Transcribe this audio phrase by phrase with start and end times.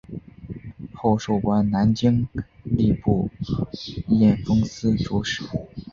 [0.95, 2.27] 后授官南京
[2.65, 3.29] 吏部
[4.07, 5.43] 验封司主事。